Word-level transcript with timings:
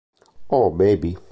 Oh 0.49 0.71
Baby! 0.71 1.15